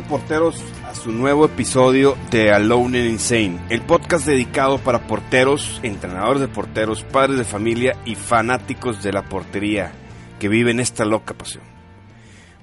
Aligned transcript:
Porteros 0.00 0.64
a 0.86 0.94
su 0.94 1.12
nuevo 1.12 1.44
episodio 1.44 2.16
de 2.30 2.50
Alone 2.50 3.00
and 3.00 3.10
Insane, 3.10 3.60
el 3.68 3.82
podcast 3.82 4.24
dedicado 4.24 4.78
para 4.78 5.06
porteros, 5.06 5.80
entrenadores 5.82 6.40
de 6.40 6.48
porteros, 6.48 7.04
padres 7.04 7.36
de 7.36 7.44
familia 7.44 7.98
y 8.06 8.14
fanáticos 8.14 9.02
de 9.02 9.12
la 9.12 9.28
portería 9.28 9.92
que 10.40 10.48
viven 10.48 10.80
esta 10.80 11.04
loca 11.04 11.34
pasión. 11.34 11.62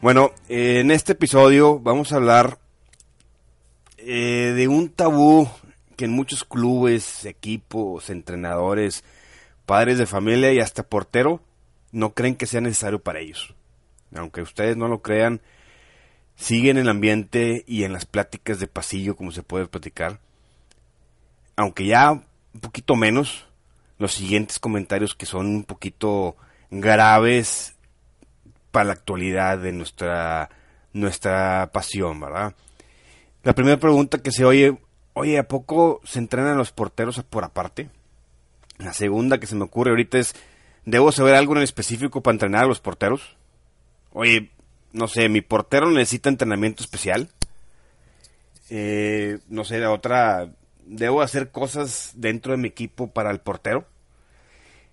Bueno, 0.02 0.32
en 0.48 0.90
este 0.90 1.12
episodio 1.12 1.80
vamos 1.80 2.12
a 2.12 2.16
hablar 2.16 2.58
eh, 3.98 4.54
de 4.56 4.68
un 4.68 4.90
tabú 4.90 5.48
que 5.96 6.06
en 6.06 6.12
muchos 6.12 6.44
clubes, 6.44 7.26
equipos, 7.26 8.10
entrenadores, 8.10 9.04
padres 9.68 10.00
de 10.00 10.08
familia 10.08 10.52
y 10.52 10.60
hasta 10.60 10.82
portero 10.82 11.42
no 11.92 12.14
creen 12.16 12.36
que 12.36 12.48
sea 12.48 12.62
necesario 12.62 13.00
para 13.00 13.20
ellos. 13.20 13.54
Aunque 14.16 14.42
ustedes 14.42 14.78
no 14.78 14.88
lo 14.88 15.04
crean, 15.04 15.42
sigue 16.40 16.70
en 16.70 16.78
el 16.78 16.88
ambiente 16.88 17.66
y 17.68 17.84
en 17.84 17.92
las 17.92 18.06
pláticas 18.06 18.60
de 18.60 18.68
pasillo 18.68 19.16
como 19.16 19.32
se 19.32 19.44
puede 19.44 19.68
platicar. 19.68 20.20
Aunque 21.58 21.86
ya 21.86 22.12
un 22.12 22.60
poquito 22.62 22.96
menos 22.96 23.46
los 23.98 24.14
siguientes 24.14 24.58
comentarios 24.58 25.16
que 25.16 25.26
son 25.26 25.48
un 25.48 25.64
poquito 25.66 26.38
graves 26.72 27.76
para 28.72 28.86
la 28.86 28.94
actualidad 28.94 29.58
de 29.58 29.74
nuestra 29.74 30.50
nuestra 30.94 31.70
pasión, 31.74 32.20
¿verdad? 32.22 32.56
La 33.44 33.54
primera 33.54 33.78
pregunta 33.78 34.20
que 34.20 34.32
se 34.32 34.46
oye, 34.46 34.78
oye, 35.14 35.38
¿a 35.38 35.48
poco 35.48 36.00
se 36.06 36.20
entrenan 36.20 36.58
los 36.58 36.72
porteros 36.72 37.22
por 37.22 37.44
aparte? 37.44 37.90
La 38.78 38.94
segunda 38.94 39.40
que 39.40 39.48
se 39.48 39.56
me 39.56 39.66
ocurre 39.66 39.92
ahorita 39.92 40.18
es, 40.18 40.34
¿debo 40.86 41.12
saber 41.12 41.36
algo 41.36 41.56
en 41.58 41.64
específico 41.64 42.22
para 42.22 42.36
entrenar 42.36 42.64
a 42.64 42.68
los 42.68 42.80
porteros? 42.80 43.36
Oye, 44.14 44.52
no 44.94 45.08
sé, 45.08 45.30
mi 45.30 45.42
portero 45.42 45.90
necesita 45.90 46.30
entrenamiento 46.30 46.84
especial. 46.84 47.30
Eh, 48.70 49.40
no 49.48 49.64
sé, 49.64 49.80
de 49.80 49.88
otra, 49.88 50.52
debo 50.86 51.22
hacer 51.22 51.52
cosas 51.52 52.14
dentro 52.16 52.52
de 52.52 52.58
mi 52.58 52.68
equipo 52.68 53.12
para 53.12 53.32
el 53.32 53.40
portero. 53.40 53.86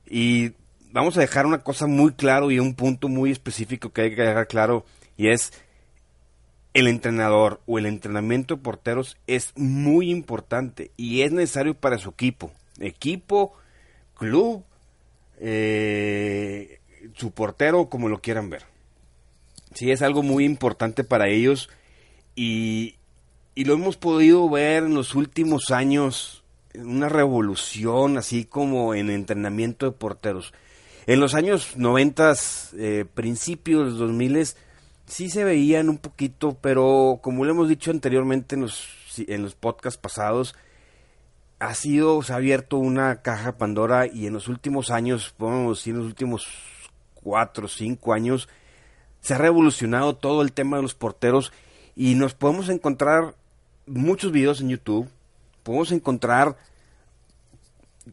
Y 0.08 0.52
vamos 0.92 1.16
a 1.16 1.20
dejar 1.20 1.46
una 1.46 1.62
cosa 1.62 1.86
muy 1.86 2.12
claro 2.12 2.50
y 2.50 2.58
un 2.58 2.74
punto 2.74 3.08
muy 3.08 3.30
específico 3.30 3.92
que 3.92 4.02
hay 4.02 4.14
que 4.14 4.22
dejar 4.22 4.46
claro 4.46 4.84
y 5.16 5.28
es 5.28 5.52
el 6.74 6.88
entrenador 6.88 7.60
o 7.66 7.78
el 7.78 7.86
entrenamiento 7.86 8.56
de 8.56 8.62
porteros 8.62 9.16
es 9.26 9.52
muy 9.56 10.10
importante 10.10 10.90
y 10.96 11.22
es 11.22 11.32
necesario 11.32 11.74
para 11.74 11.98
su 11.98 12.10
equipo. 12.10 12.52
Equipo, 12.78 13.54
club, 14.14 14.62
eh, 15.38 16.80
su 17.14 17.30
portero, 17.30 17.88
como 17.88 18.08
lo 18.08 18.20
quieran 18.20 18.50
ver. 18.50 18.75
Sí, 19.76 19.90
es 19.90 20.00
algo 20.00 20.22
muy 20.22 20.46
importante 20.46 21.04
para 21.04 21.28
ellos 21.28 21.68
y, 22.34 22.94
y 23.54 23.64
lo 23.64 23.74
hemos 23.74 23.98
podido 23.98 24.48
ver 24.48 24.84
en 24.84 24.94
los 24.94 25.14
últimos 25.14 25.70
años, 25.70 26.44
una 26.74 27.10
revolución 27.10 28.16
así 28.16 28.46
como 28.46 28.94
en 28.94 29.10
entrenamiento 29.10 29.84
de 29.84 29.92
porteros. 29.92 30.54
En 31.06 31.20
los 31.20 31.34
años 31.34 31.76
90, 31.76 32.32
eh, 32.78 33.04
principios 33.12 33.98
2000, 33.98 34.48
sí 35.04 35.28
se 35.28 35.44
veían 35.44 35.90
un 35.90 35.98
poquito, 35.98 36.56
pero 36.58 37.20
como 37.22 37.44
lo 37.44 37.50
hemos 37.50 37.68
dicho 37.68 37.90
anteriormente 37.90 38.54
en 38.54 38.62
los, 38.62 38.88
en 39.18 39.42
los 39.42 39.54
podcasts 39.54 40.00
pasados, 40.00 40.54
ha 41.58 41.74
sido, 41.74 42.22
se 42.22 42.32
ha 42.32 42.36
abierto 42.36 42.78
una 42.78 43.20
caja 43.20 43.58
Pandora 43.58 44.06
y 44.06 44.26
en 44.26 44.32
los 44.32 44.48
últimos 44.48 44.90
años, 44.90 45.34
podemos 45.36 45.78
decir 45.80 45.92
en 45.92 45.98
los 45.98 46.06
últimos 46.06 46.48
cuatro 47.14 47.66
o 47.66 47.68
cinco 47.68 48.14
años, 48.14 48.48
se 49.26 49.34
ha 49.34 49.38
revolucionado 49.38 50.14
todo 50.14 50.40
el 50.40 50.52
tema 50.52 50.76
de 50.76 50.84
los 50.84 50.94
porteros 50.94 51.52
y 51.96 52.14
nos 52.14 52.34
podemos 52.34 52.68
encontrar 52.68 53.34
muchos 53.84 54.30
videos 54.30 54.60
en 54.60 54.68
YouTube, 54.68 55.08
podemos 55.64 55.90
encontrar 55.90 56.56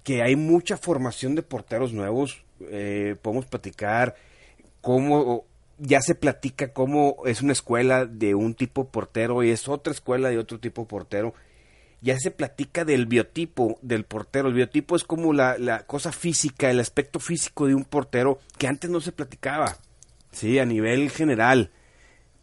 que 0.01 0.23
hay 0.23 0.35
mucha 0.35 0.75
formación 0.75 1.35
de 1.35 1.43
porteros 1.43 1.93
nuevos, 1.93 2.43
eh, 2.61 3.15
podemos 3.21 3.45
platicar 3.45 4.15
cómo 4.81 5.45
ya 5.77 6.01
se 6.01 6.15
platica 6.15 6.73
cómo 6.73 7.17
es 7.27 7.43
una 7.43 7.53
escuela 7.53 8.07
de 8.07 8.33
un 8.33 8.55
tipo 8.55 8.89
portero 8.89 9.43
y 9.43 9.51
es 9.51 9.67
otra 9.67 9.93
escuela 9.93 10.29
de 10.29 10.39
otro 10.39 10.59
tipo 10.59 10.87
portero. 10.87 11.35
Ya 12.01 12.17
se 12.17 12.31
platica 12.31 12.85
del 12.85 13.05
biotipo 13.05 13.77
del 13.83 14.03
portero. 14.03 14.47
El 14.47 14.55
biotipo 14.55 14.95
es 14.95 15.03
como 15.03 15.31
la, 15.31 15.59
la 15.59 15.85
cosa 15.85 16.11
física, 16.11 16.71
el 16.71 16.79
aspecto 16.79 17.19
físico 17.19 17.67
de 17.67 17.75
un 17.75 17.85
portero 17.85 18.39
que 18.57 18.67
antes 18.67 18.89
no 18.89 18.99
se 18.99 19.11
platicaba. 19.11 19.77
Sí, 20.33 20.59
a 20.59 20.65
nivel 20.65 21.09
general. 21.11 21.71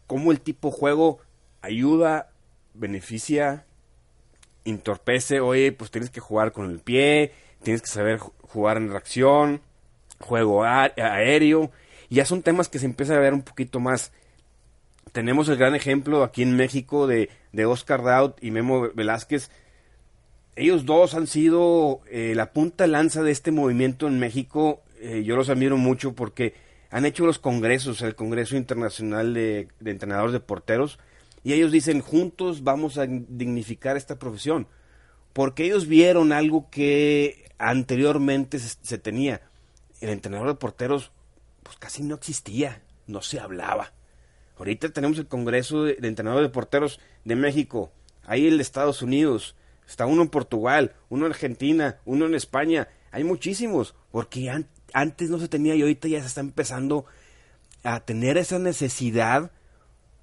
Cómo 0.07 0.31
el 0.31 0.41
tipo 0.41 0.71
juego 0.71 1.19
ayuda, 1.61 2.31
beneficia, 2.73 3.65
entorpece. 4.65 5.41
Oye, 5.41 5.71
pues 5.71 5.91
tienes 5.91 6.09
que 6.09 6.19
jugar 6.19 6.53
con 6.53 6.69
el 6.69 6.79
pie, 6.79 7.33
tienes 7.63 7.81
que 7.81 7.89
saber 7.89 8.17
jugar 8.17 8.77
en 8.77 8.89
reacción, 8.89 9.61
juego 10.19 10.63
aéreo. 10.63 11.71
Ya 12.09 12.25
son 12.25 12.41
temas 12.41 12.69
que 12.69 12.79
se 12.79 12.85
empieza 12.85 13.15
a 13.15 13.19
ver 13.19 13.33
un 13.33 13.43
poquito 13.43 13.79
más. 13.79 14.11
Tenemos 15.11 15.49
el 15.49 15.57
gran 15.57 15.75
ejemplo 15.75 16.23
aquí 16.23 16.41
en 16.43 16.55
México 16.55 17.07
de, 17.07 17.29
de 17.51 17.65
Oscar 17.65 18.03
Daut 18.03 18.41
y 18.41 18.51
Memo 18.51 18.89
Velázquez. 18.93 19.49
Ellos 20.55 20.85
dos 20.85 21.13
han 21.13 21.27
sido 21.27 22.01
eh, 22.09 22.33
la 22.35 22.51
punta 22.51 22.87
lanza 22.87 23.23
de 23.23 23.31
este 23.31 23.51
movimiento 23.51 24.07
en 24.07 24.19
México. 24.19 24.81
Eh, 24.99 25.23
yo 25.25 25.35
los 25.35 25.49
admiro 25.49 25.77
mucho 25.77 26.13
porque 26.13 26.53
han 26.91 27.05
hecho 27.05 27.25
los 27.25 27.39
congresos, 27.39 28.01
el 28.01 28.15
Congreso 28.15 28.57
Internacional 28.57 29.33
de, 29.33 29.69
Entrenadores 29.83 30.33
de 30.33 30.41
Porteros, 30.41 30.99
y 31.41 31.53
ellos 31.53 31.71
dicen, 31.71 32.01
juntos 32.01 32.63
vamos 32.63 32.97
a 32.97 33.07
dignificar 33.07 33.95
esta 33.95 34.19
profesión, 34.19 34.67
porque 35.33 35.63
ellos 35.63 35.87
vieron 35.87 36.33
algo 36.33 36.69
que 36.69 37.49
anteriormente 37.57 38.59
se, 38.59 38.97
tenía. 38.97 39.41
El 40.01 40.09
entrenador 40.09 40.49
de 40.49 40.55
porteros, 40.55 41.11
pues 41.63 41.77
casi 41.77 42.03
no 42.03 42.15
existía, 42.15 42.83
no 43.07 43.21
se 43.21 43.39
hablaba. 43.39 43.93
Ahorita 44.57 44.89
tenemos 44.89 45.17
el 45.17 45.27
Congreso 45.27 45.85
de, 45.85 45.97
Entrenadores 46.01 46.49
de 46.49 46.53
Porteros 46.53 46.99
de 47.23 47.35
México, 47.35 47.91
ahí 48.25 48.47
el 48.47 48.57
de 48.57 48.63
Estados 48.63 49.01
Unidos, 49.01 49.55
está 49.87 50.05
uno 50.05 50.23
en 50.23 50.29
Portugal, 50.29 50.93
uno 51.09 51.25
en 51.25 51.31
Argentina, 51.31 51.99
uno 52.03 52.25
en 52.25 52.35
España, 52.35 52.89
hay 53.11 53.23
muchísimos, 53.23 53.95
porque 54.11 54.49
antes 54.93 55.29
no 55.29 55.39
se 55.39 55.47
tenía 55.47 55.75
y 55.75 55.81
ahorita 55.81 56.07
ya 56.07 56.21
se 56.21 56.27
está 56.27 56.41
empezando 56.41 57.05
a 57.83 58.01
tener 58.01 58.37
esa 58.37 58.59
necesidad 58.59 59.51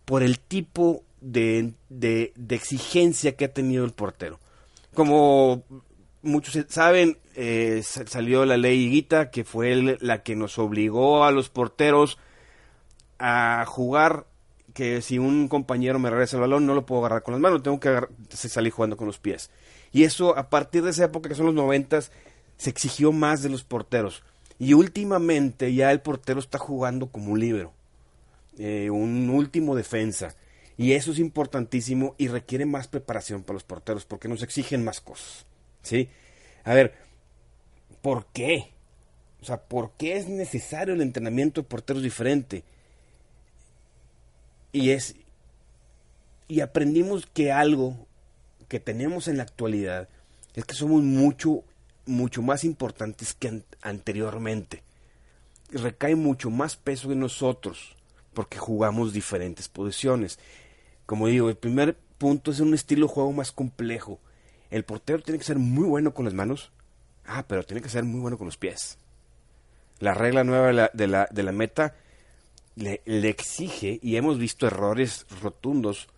por 0.05 0.23
el 0.23 0.39
tipo 0.39 1.03
de, 1.21 1.75
de, 1.89 2.33
exigencia 2.49 3.37
que 3.37 3.47
ha 3.47 3.53
tenido 3.53 3.85
el 3.85 3.93
portero. 3.93 4.41
Como 4.95 5.65
muchos 6.23 6.59
saben, 6.69 7.19
eh, 7.35 7.83
salió 7.85 8.45
la 8.45 8.57
ley 8.57 8.85
Higuita, 8.85 9.31
que 9.31 9.45
fue 9.45 9.99
la 10.01 10.23
que 10.23 10.37
nos 10.37 10.59
obligó 10.59 11.25
a 11.25 11.33
los 11.33 11.49
porteros 11.51 12.19
a 13.19 13.65
jugar 13.67 14.27
que 14.75 15.03
si 15.03 15.19
un 15.19 15.49
compañero 15.49 15.99
me 15.99 16.11
regresa 16.11 16.37
el 16.37 16.43
balón 16.43 16.65
no 16.65 16.75
lo 16.75 16.87
puedo 16.87 17.01
agarrar 17.01 17.23
con 17.25 17.33
las 17.33 17.41
manos, 17.41 17.63
tengo 17.63 17.81
que 17.81 18.01
salir 18.31 18.73
jugando 18.73 18.97
con 18.97 19.09
los 19.09 19.19
pies. 19.19 19.51
Y 19.93 20.05
eso 20.05 20.37
a 20.39 20.51
partir 20.51 20.85
de 20.85 20.91
esa 20.91 21.05
época 21.05 21.29
que 21.29 21.35
son 21.35 21.47
los 21.47 21.55
noventas 21.55 22.13
se 22.59 22.71
exigió 22.71 23.13
más 23.13 23.43
de 23.43 23.49
los 23.49 23.65
porteros. 23.65 24.23
Y 24.59 24.75
últimamente 24.75 25.73
ya 25.75 25.93
el 25.93 26.01
portero 26.01 26.41
está 26.41 26.59
jugando 26.59 27.11
como 27.11 27.33
un 27.33 27.41
libro, 27.41 27.73
eh, 28.59 28.91
un 28.91 29.31
último 29.31 29.77
defensa. 29.77 30.35
Y 30.77 30.93
eso 30.93 31.13
es 31.13 31.19
importantísimo 31.19 32.15
y 32.19 32.29
requiere 32.29 32.67
más 32.67 32.89
preparación 32.89 33.43
para 33.43 33.55
los 33.55 33.65
porteros 33.65 34.05
porque 34.05 34.29
nos 34.29 34.43
exigen 34.43 34.85
más 34.85 35.01
cosas. 35.01 35.47
¿Sí? 35.83 36.09
A 36.65 36.75
ver, 36.75 36.95
¿por 38.03 38.27
qué? 38.27 38.73
O 39.41 39.45
sea, 39.45 39.63
¿por 39.63 39.93
qué 39.97 40.17
es 40.17 40.29
necesario 40.29 40.95
el 40.95 41.03
entrenamiento 41.03 41.63
de 41.63 41.69
porteros 41.69 42.03
diferente? 42.03 42.65
Y 44.73 44.91
es. 44.91 45.17
Y 46.49 46.61
aprendimos 46.61 47.27
que 47.27 47.53
algo 47.53 48.07
que 48.69 48.81
tenemos 48.81 49.29
en 49.29 49.37
la 49.37 49.45
actualidad 49.45 50.09
es 50.55 50.65
que 50.65 50.75
somos 50.75 51.03
mucho 51.03 51.63
mucho 52.09 52.43
más 52.43 52.65
importantes 52.65 53.35
que 53.35 53.63
anteriormente. 53.83 54.83
Recae 55.71 56.17
mucho 56.17 56.51
más 56.51 56.77
peso 56.77 57.13
en 57.13 57.21
nosotros 57.21 57.95
porque 58.35 58.59
jugamos 58.59 59.13
diferentes 59.13 59.69
posiciones. 59.69 60.39
Como 61.07 61.29
digo, 61.29 61.49
el 61.49 61.57
primer 61.57 61.97
punto 62.19 62.51
es 62.51 62.61
un 62.61 62.75
estilo 62.75 63.07
de 63.07 63.13
juego 63.13 63.33
más 63.33 63.53
complejo. 63.53 64.19
El 64.71 64.85
portero 64.85 65.23
tiene 65.23 65.39
que 65.39 65.45
ser 65.45 65.59
muy 65.59 65.85
bueno 65.85 66.15
con 66.15 66.25
las 66.25 66.35
manos. 66.35 66.71
Ah, 67.27 67.45
pero 67.47 67.63
tiene 67.65 67.83
que 67.83 67.89
ser 67.89 68.05
muy 68.05 68.21
bueno 68.21 68.39
con 68.39 68.47
los 68.47 68.57
pies. 68.57 68.99
La 69.99 70.15
regla 70.15 70.45
nueva 70.45 70.69
de 70.93 71.07
la, 71.07 71.29
de 71.31 71.43
la, 71.43 71.53
meta 71.53 71.95
le, 72.77 73.01
exige, 73.29 73.99
y 74.03 74.17
hemos 74.17 74.39
visto 74.39 74.67
errores 74.67 75.27
rotundos, 75.43 76.09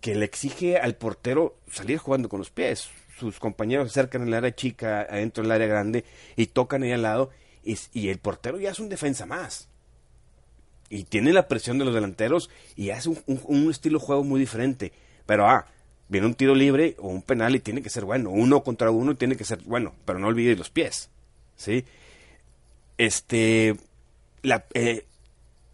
que 0.00 0.14
le 0.14 0.24
exige 0.24 0.78
al 0.78 0.96
portero 0.96 1.56
salir 1.70 1.98
jugando 1.98 2.28
con 2.28 2.40
los 2.40 2.50
pies 2.50 2.90
sus 3.18 3.38
compañeros 3.38 3.90
acercan 3.90 4.26
el 4.26 4.34
área 4.34 4.54
chica, 4.54 5.02
adentro 5.02 5.42
del 5.42 5.52
área 5.52 5.66
grande, 5.66 6.04
y 6.36 6.46
tocan 6.46 6.82
ahí 6.82 6.92
al 6.92 7.02
lado, 7.02 7.30
y, 7.64 8.08
el 8.08 8.18
portero 8.18 8.58
ya 8.58 8.70
es 8.70 8.78
un 8.78 8.88
defensa 8.88 9.26
más. 9.26 9.68
Y 10.90 11.04
tiene 11.04 11.32
la 11.32 11.48
presión 11.48 11.78
de 11.78 11.84
los 11.84 11.94
delanteros 11.94 12.50
y 12.76 12.90
hace 12.90 13.08
un, 13.08 13.18
un 13.26 13.70
estilo 13.70 13.98
de 13.98 14.04
juego 14.04 14.22
muy 14.22 14.38
diferente. 14.38 14.92
Pero, 15.24 15.48
ah, 15.48 15.66
viene 16.08 16.26
un 16.26 16.34
tiro 16.34 16.54
libre 16.54 16.94
o 16.98 17.08
un 17.08 17.22
penal 17.22 17.56
y 17.56 17.60
tiene 17.60 17.82
que 17.82 17.88
ser 17.88 18.04
bueno. 18.04 18.30
Uno 18.30 18.62
contra 18.62 18.90
uno 18.90 19.16
tiene 19.16 19.36
que 19.36 19.44
ser 19.44 19.62
bueno, 19.64 19.94
pero 20.04 20.18
no 20.18 20.28
olvide 20.28 20.56
los 20.56 20.70
pies. 20.70 21.08
¿Sí? 21.56 21.84
Este. 22.98 23.76
La, 24.42 24.66
eh, 24.74 25.06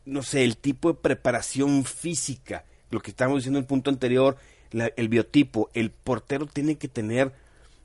no 0.05 0.23
sé, 0.23 0.45
el 0.45 0.57
tipo 0.57 0.93
de 0.93 0.99
preparación 0.99 1.85
física, 1.85 2.65
lo 2.91 3.01
que 3.01 3.11
estábamos 3.11 3.41
diciendo 3.41 3.59
en 3.59 3.65
el 3.65 3.69
punto 3.69 3.91
anterior, 3.91 4.37
el 4.73 5.09
biotipo, 5.09 5.71
el 5.75 5.91
portero 5.91 6.47
tiene 6.47 6.77
que 6.77 6.89
tener 6.89 7.33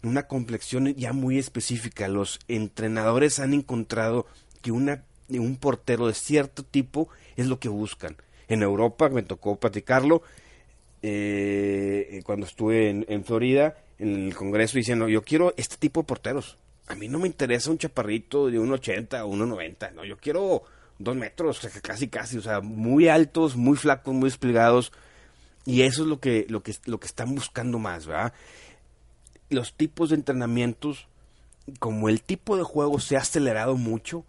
una 0.04 0.28
complexión 0.28 0.94
ya 0.96 1.14
muy 1.14 1.40
específica. 1.40 2.08
Los 2.08 2.40
entrenadores 2.48 3.40
han 3.40 3.54
encontrado 3.54 4.28
que 4.62 4.72
una, 4.72 5.04
un 5.30 5.58
portero 5.58 6.08
de 6.08 6.14
cierto 6.14 6.64
tipo 6.64 7.10
es 7.36 7.48
lo 7.48 7.60
que 7.60 7.70
buscan. 7.70 8.16
En 8.48 8.62
Europa 8.62 9.10
me 9.10 9.24
tocó 9.24 9.56
platicarlo, 9.58 10.22
eh, 11.02 12.22
cuando 12.26 12.46
estuve 12.46 12.90
en, 12.90 13.24
Florida, 13.26 13.78
en 14.00 14.28
el 14.28 14.36
Congreso, 14.36 14.78
diciendo, 14.78 15.08
yo 15.08 15.24
quiero 15.24 15.54
este 15.58 15.78
tipo 15.78 16.02
de 16.02 16.08
porteros. 16.08 16.58
A 16.88 16.96
mí 16.96 17.08
no 17.08 17.20
me 17.20 17.28
interesa 17.28 17.72
un 17.72 17.78
chaparrito 17.78 18.48
de 18.48 18.60
1,80 18.60 19.24
o 19.24 19.32
1,90, 19.32 19.94
no, 19.94 20.06
yo 20.06 20.18
quiero 20.18 20.64
dos 21.00 21.16
metros, 21.16 21.68
casi 21.82 22.08
casi, 22.08 22.38
o 22.38 22.42
sea, 22.42 22.62
muy 22.62 23.08
altos, 23.08 23.56
muy 23.56 23.78
flacos, 23.78 24.14
muy 24.14 24.30
desplegados. 24.30 24.92
Y 25.66 25.82
eso 25.82 26.04
es 26.04 26.08
lo 26.08 26.20
que, 26.20 26.46
lo 26.48 26.62
que, 26.62 26.76
lo 26.86 27.00
que 27.00 27.08
están 27.08 27.34
buscando 27.34 27.80
más, 27.80 28.06
¿verdad? 28.06 28.34
Los 29.50 29.74
tipos 29.74 30.10
de 30.10 30.16
entrenamientos, 30.16 31.08
como 31.80 32.08
el 32.08 32.22
tipo 32.22 32.56
de 32.56 32.64
juego 32.64 33.00
se 33.00 33.18
ha 33.18 33.22
acelerado 33.22 33.76
mucho, 33.76 34.24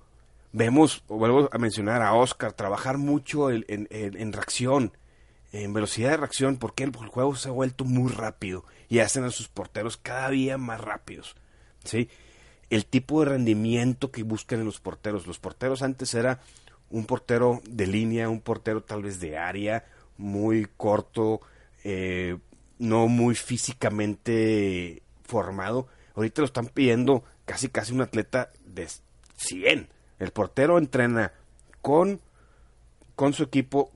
vemos, 0.52 1.04
vuelvo 1.08 1.50
a 1.52 1.58
mencionar 1.58 2.00
a 2.02 2.14
Oscar, 2.14 2.54
trabajar 2.54 2.96
mucho 2.96 3.50
en, 3.50 3.64
en, 3.68 3.86
en 3.90 4.32
reacción, 4.32 4.92
en 5.52 5.72
velocidad 5.72 6.10
de 6.10 6.16
reacción, 6.16 6.56
porque 6.56 6.84
el, 6.84 6.92
juego 6.92 7.36
se 7.36 7.48
ha 7.48 7.52
vuelto 7.52 7.84
muy 7.84 8.10
rápido 8.10 8.64
y 8.88 9.00
hacen 9.00 9.24
a 9.24 9.30
sus 9.30 9.48
porteros 9.48 9.96
cada 9.96 10.30
día 10.30 10.58
más 10.58 10.80
rápidos. 10.80 11.36
¿sí? 11.84 12.08
El 12.70 12.86
tipo 12.86 13.20
de 13.20 13.30
rendimiento 13.30 14.10
que 14.10 14.22
buscan 14.22 14.60
en 14.60 14.66
los 14.66 14.80
porteros. 14.80 15.26
Los 15.26 15.38
porteros 15.38 15.82
antes 15.82 16.14
era 16.14 16.40
un 16.90 17.04
portero 17.04 17.60
de 17.68 17.86
línea, 17.86 18.28
un 18.28 18.40
portero 18.40 18.82
tal 18.82 19.02
vez 19.02 19.20
de 19.20 19.36
área, 19.36 19.84
muy 20.18 20.66
corto, 20.76 21.40
eh, 21.84 22.38
no 22.78 23.08
muy 23.08 23.34
físicamente 23.34 25.02
formado. 25.24 25.88
Ahorita 26.14 26.42
lo 26.42 26.46
están 26.46 26.66
pidiendo 26.66 27.24
casi 27.44 27.68
casi 27.68 27.92
un 27.92 28.02
atleta 28.02 28.50
de 28.64 28.88
100. 29.36 29.88
El 30.18 30.30
portero 30.30 30.78
entrena 30.78 31.32
con, 31.82 32.20
con 33.14 33.32
su 33.32 33.42
equipo 33.42 33.92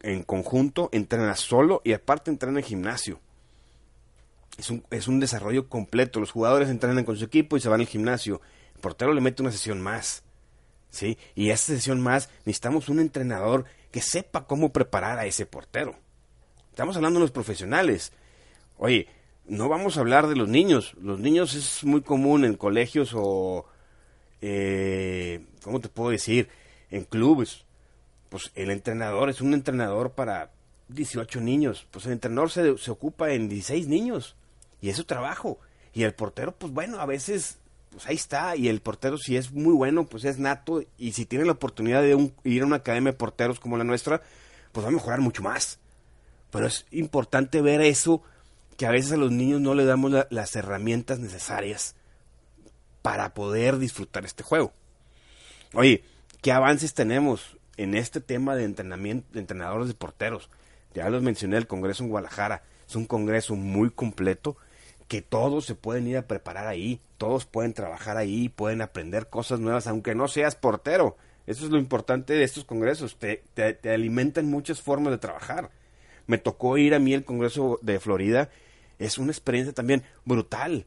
en 0.00 0.22
conjunto, 0.22 0.88
entrena 0.92 1.34
solo 1.34 1.80
y 1.84 1.92
aparte 1.92 2.30
entrena 2.30 2.60
en 2.60 2.64
gimnasio. 2.64 3.20
Es 4.58 4.70
un, 4.70 4.84
es 4.90 5.08
un 5.08 5.20
desarrollo 5.20 5.68
completo. 5.68 6.20
Los 6.20 6.30
jugadores 6.30 6.68
entrenan 6.68 7.04
con 7.04 7.16
su 7.16 7.24
equipo 7.24 7.56
y 7.56 7.60
se 7.60 7.68
van 7.68 7.80
al 7.80 7.86
gimnasio. 7.86 8.40
El 8.74 8.80
portero 8.80 9.12
le 9.12 9.20
mete 9.20 9.42
una 9.42 9.52
sesión 9.52 9.80
más. 9.80 10.22
¿sí? 10.90 11.18
Y 11.34 11.50
esa 11.50 11.66
sesión 11.66 12.00
más 12.00 12.30
necesitamos 12.44 12.88
un 12.88 13.00
entrenador 13.00 13.64
que 13.90 14.00
sepa 14.00 14.46
cómo 14.46 14.72
preparar 14.72 15.18
a 15.18 15.26
ese 15.26 15.46
portero. 15.46 15.96
Estamos 16.70 16.96
hablando 16.96 17.18
de 17.18 17.24
los 17.24 17.30
profesionales. 17.30 18.12
Oye, 18.78 19.08
no 19.46 19.68
vamos 19.68 19.96
a 19.96 20.00
hablar 20.00 20.26
de 20.26 20.36
los 20.36 20.48
niños. 20.48 20.94
Los 21.00 21.18
niños 21.18 21.54
es 21.54 21.84
muy 21.84 22.02
común 22.02 22.44
en 22.44 22.56
colegios 22.56 23.12
o, 23.14 23.66
eh, 24.40 25.44
¿cómo 25.62 25.80
te 25.80 25.88
puedo 25.88 26.10
decir? 26.10 26.48
En 26.90 27.04
clubes 27.04 27.66
pues 28.28 28.50
el 28.54 28.70
entrenador 28.70 29.30
es 29.30 29.40
un 29.40 29.54
entrenador 29.54 30.12
para 30.12 30.50
18 30.88 31.40
niños, 31.40 31.86
pues 31.90 32.06
el 32.06 32.12
entrenador 32.12 32.50
se, 32.50 32.76
se 32.78 32.90
ocupa 32.90 33.32
en 33.32 33.48
16 33.48 33.88
niños 33.88 34.36
y 34.80 34.90
es 34.90 34.96
su 34.96 35.04
trabajo. 35.04 35.58
Y 35.92 36.02
el 36.02 36.14
portero, 36.14 36.52
pues 36.52 36.72
bueno, 36.72 37.00
a 37.00 37.06
veces, 37.06 37.58
pues 37.96 38.06
ahí 38.06 38.14
está, 38.16 38.56
y 38.56 38.68
el 38.68 38.80
portero 38.80 39.18
si 39.18 39.36
es 39.36 39.52
muy 39.52 39.72
bueno, 39.72 40.06
pues 40.06 40.24
es 40.24 40.38
nato, 40.38 40.82
y 40.98 41.12
si 41.12 41.26
tiene 41.26 41.44
la 41.44 41.52
oportunidad 41.52 42.02
de 42.02 42.32
ir 42.44 42.62
a 42.62 42.66
una 42.66 42.76
academia 42.76 43.12
de 43.12 43.18
porteros 43.18 43.58
como 43.58 43.76
la 43.76 43.84
nuestra, 43.84 44.22
pues 44.72 44.84
va 44.84 44.88
a 44.88 44.92
mejorar 44.92 45.20
mucho 45.20 45.42
más. 45.42 45.78
Pero 46.50 46.66
es 46.66 46.86
importante 46.90 47.60
ver 47.60 47.80
eso, 47.80 48.22
que 48.76 48.86
a 48.86 48.90
veces 48.90 49.12
a 49.12 49.16
los 49.16 49.32
niños 49.32 49.60
no 49.60 49.74
le 49.74 49.84
damos 49.84 50.12
las 50.30 50.56
herramientas 50.56 51.18
necesarias 51.18 51.96
para 53.02 53.34
poder 53.34 53.78
disfrutar 53.78 54.24
este 54.24 54.42
juego. 54.42 54.72
Oye, 55.72 56.04
¿qué 56.42 56.52
avances 56.52 56.94
tenemos? 56.94 57.56
en 57.76 57.94
este 57.94 58.20
tema 58.20 58.56
de 58.56 58.64
entrenamiento 58.64 59.26
de 59.32 59.40
entrenadores 59.40 59.88
de 59.88 59.94
porteros. 59.94 60.50
Ya 60.94 61.08
los 61.10 61.22
mencioné 61.22 61.56
el 61.56 61.66
Congreso 61.66 62.04
en 62.04 62.10
Guadalajara. 62.10 62.62
Es 62.88 62.96
un 62.96 63.06
congreso 63.06 63.54
muy 63.54 63.90
completo 63.90 64.56
que 65.08 65.22
todos 65.22 65.64
se 65.64 65.74
pueden 65.74 66.06
ir 66.06 66.16
a 66.16 66.26
preparar 66.26 66.66
ahí, 66.66 67.00
todos 67.18 67.46
pueden 67.46 67.74
trabajar 67.74 68.16
ahí, 68.16 68.48
pueden 68.48 68.82
aprender 68.82 69.28
cosas 69.28 69.60
nuevas, 69.60 69.86
aunque 69.86 70.14
no 70.14 70.28
seas 70.28 70.56
portero. 70.56 71.16
Eso 71.46 71.64
es 71.64 71.70
lo 71.70 71.78
importante 71.78 72.34
de 72.34 72.42
estos 72.42 72.64
congresos, 72.64 73.16
te, 73.18 73.44
te, 73.54 73.74
te 73.74 73.94
alimentan 73.94 74.46
muchas 74.46 74.82
formas 74.82 75.12
de 75.12 75.18
trabajar. 75.18 75.70
Me 76.26 76.38
tocó 76.38 76.76
ir 76.76 76.94
a 76.94 76.98
mí 76.98 77.14
al 77.14 77.24
Congreso 77.24 77.78
de 77.82 78.00
Florida, 78.00 78.50
es 78.98 79.18
una 79.18 79.30
experiencia 79.30 79.72
también 79.72 80.02
brutal. 80.24 80.86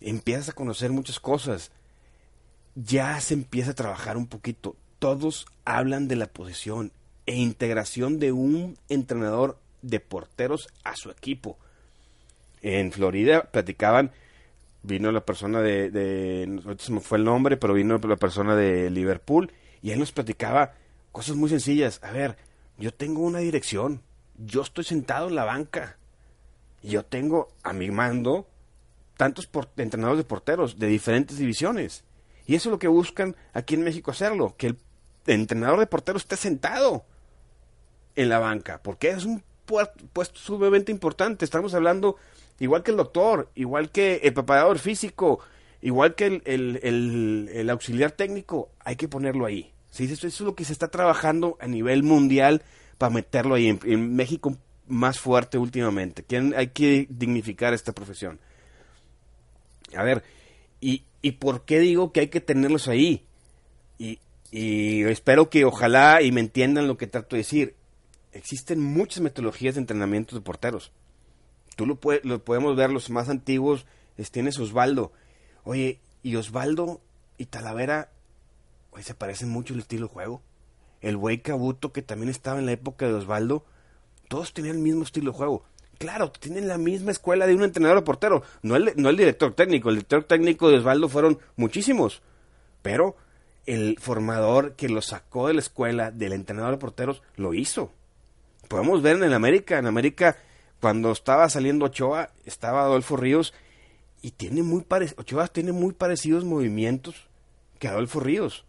Empiezas 0.00 0.48
a 0.48 0.54
conocer 0.54 0.90
muchas 0.90 1.20
cosas. 1.20 1.72
Ya 2.74 3.20
se 3.20 3.34
empieza 3.34 3.72
a 3.72 3.74
trabajar 3.74 4.16
un 4.16 4.26
poquito 4.26 4.76
todos 5.02 5.46
hablan 5.64 6.06
de 6.06 6.14
la 6.14 6.28
posición 6.28 6.92
e 7.26 7.34
integración 7.34 8.20
de 8.20 8.30
un 8.30 8.78
entrenador 8.88 9.58
de 9.82 9.98
porteros 9.98 10.68
a 10.84 10.94
su 10.94 11.10
equipo. 11.10 11.58
En 12.62 12.92
Florida 12.92 13.50
platicaban, 13.50 14.12
vino 14.82 15.12
la 15.12 15.24
persona 15.24 15.60
de, 15.60 15.90
de 15.90 16.76
se 16.78 16.92
me 16.92 17.00
fue 17.00 17.18
el 17.18 17.24
nombre, 17.24 17.56
pero 17.56 17.74
vino 17.74 17.98
la 17.98 18.16
persona 18.16 18.56
de 18.56 18.88
Liverpool 18.90 19.52
y 19.82 19.90
él 19.90 19.98
nos 19.98 20.12
platicaba 20.12 20.74
cosas 21.10 21.36
muy 21.36 21.50
sencillas. 21.50 22.00
A 22.02 22.12
ver, 22.12 22.36
yo 22.78 22.94
tengo 22.94 23.22
una 23.22 23.40
dirección, 23.40 24.02
yo 24.36 24.62
estoy 24.62 24.84
sentado 24.84 25.28
en 25.28 25.34
la 25.34 25.44
banca, 25.44 25.98
yo 26.82 27.04
tengo 27.04 27.48
a 27.62 27.72
mi 27.72 27.90
mando 27.90 28.48
tantos 29.16 29.48
entrenadores 29.76 30.18
de 30.18 30.28
porteros 30.28 30.78
de 30.78 30.86
diferentes 30.86 31.38
divisiones. 31.38 32.04
Y 32.46 32.54
eso 32.54 32.68
es 32.68 32.72
lo 32.72 32.78
que 32.78 32.88
buscan 32.88 33.36
aquí 33.52 33.74
en 33.74 33.84
México 33.84 34.10
hacerlo, 34.10 34.56
que 34.56 34.68
el 34.68 34.78
entrenador 35.26 35.78
de 35.78 35.86
portero 35.86 36.18
esté 36.18 36.36
sentado 36.36 37.04
en 38.16 38.28
la 38.28 38.38
banca, 38.40 38.82
porque 38.82 39.10
es 39.10 39.24
un 39.24 39.42
puesto 40.12 40.38
sumamente 40.38 40.90
importante. 40.90 41.44
Estamos 41.44 41.72
hablando 41.74 42.16
igual 42.62 42.84
que 42.84 42.92
el 42.92 42.96
doctor, 42.96 43.50
igual 43.56 43.90
que 43.90 44.20
el 44.22 44.34
preparador 44.34 44.78
físico, 44.78 45.40
igual 45.80 46.14
que 46.14 46.40
el, 46.44 47.70
auxiliar 47.70 48.12
técnico, 48.12 48.70
hay 48.78 48.94
que 48.94 49.08
ponerlo 49.08 49.46
ahí. 49.46 49.72
¿sí? 49.90 50.04
Eso, 50.04 50.28
es 50.28 50.40
lo 50.40 50.54
que 50.54 50.64
se 50.64 50.72
está 50.72 50.88
trabajando 50.88 51.58
a 51.60 51.66
nivel 51.66 52.04
mundial 52.04 52.62
para 52.98 53.12
meterlo 53.12 53.56
ahí. 53.56 53.66
En, 53.66 54.14
México 54.14 54.56
más 54.86 55.18
fuerte 55.18 55.58
últimamente. 55.58 56.24
hay 56.56 56.68
que 56.68 57.08
dignificar 57.10 57.74
esta 57.74 57.90
profesión. 57.90 58.38
A 59.96 60.04
ver, 60.04 60.22
¿y, 60.80 61.02
¿y 61.20 61.32
por 61.32 61.64
qué 61.64 61.80
digo 61.80 62.12
que 62.12 62.20
hay 62.20 62.28
que 62.28 62.40
tenerlos 62.40 62.86
ahí? 62.86 63.24
Y, 63.98 64.20
y 64.52 65.02
espero 65.02 65.50
que 65.50 65.64
ojalá 65.64 66.22
y 66.22 66.30
me 66.30 66.40
entiendan 66.40 66.86
lo 66.86 66.96
que 66.96 67.08
trato 67.08 67.34
de 67.34 67.38
decir. 67.38 67.74
Existen 68.30 68.80
muchas 68.80 69.20
metodologías 69.20 69.74
de 69.74 69.80
entrenamiento 69.80 70.36
de 70.36 70.42
porteros. 70.42 70.92
Tú 71.76 71.86
lo, 71.86 71.98
lo 72.22 72.44
podemos 72.44 72.76
ver, 72.76 72.90
los 72.90 73.10
más 73.10 73.28
antiguos, 73.28 73.86
tienes 74.30 74.58
Osvaldo. 74.58 75.12
Oye, 75.64 76.00
y 76.22 76.36
Osvaldo 76.36 77.00
y 77.38 77.46
Talavera, 77.46 78.10
oye, 78.90 79.02
se 79.02 79.14
parecen 79.14 79.48
mucho 79.48 79.74
el 79.74 79.80
estilo 79.80 80.06
de 80.06 80.12
juego. 80.12 80.42
El 81.00 81.16
güey 81.16 81.38
Cabuto, 81.38 81.92
que 81.92 82.02
también 82.02 82.28
estaba 82.28 82.58
en 82.58 82.66
la 82.66 82.72
época 82.72 83.06
de 83.06 83.14
Osvaldo, 83.14 83.64
todos 84.28 84.52
tenían 84.52 84.76
el 84.76 84.82
mismo 84.82 85.02
estilo 85.02 85.32
de 85.32 85.36
juego. 85.36 85.64
Claro, 85.98 86.30
tienen 86.30 86.68
la 86.68 86.78
misma 86.78 87.10
escuela 87.10 87.46
de 87.46 87.54
un 87.54 87.62
entrenador 87.62 87.98
de 87.98 88.04
portero. 88.04 88.42
No 88.62 88.76
el, 88.76 88.92
no 88.96 89.08
el 89.08 89.16
director 89.16 89.54
técnico. 89.54 89.88
El 89.88 89.96
director 89.96 90.24
técnico 90.24 90.68
de 90.68 90.78
Osvaldo 90.78 91.08
fueron 91.08 91.38
muchísimos. 91.56 92.22
Pero 92.82 93.16
el 93.66 93.98
formador 94.00 94.74
que 94.74 94.88
lo 94.88 95.02
sacó 95.02 95.48
de 95.48 95.54
la 95.54 95.60
escuela 95.60 96.10
del 96.10 96.32
entrenador 96.32 96.72
de 96.72 96.78
porteros 96.78 97.22
lo 97.36 97.54
hizo. 97.54 97.92
Podemos 98.68 99.02
ver 99.02 99.16
en 99.16 99.24
el 99.24 99.34
América, 99.34 99.78
en 99.78 99.86
América 99.86 100.36
cuando 100.82 101.12
estaba 101.12 101.48
saliendo 101.48 101.86
Ochoa, 101.86 102.30
estaba 102.44 102.82
Adolfo 102.82 103.16
Ríos 103.16 103.54
y 104.20 104.32
tiene 104.32 104.62
muy 104.62 104.84
Ochoa 105.16 105.48
tiene 105.48 105.72
muy 105.72 105.94
parecidos 105.94 106.44
movimientos 106.44 107.28
que 107.78 107.88
Adolfo 107.88 108.20
Ríos. 108.20 108.66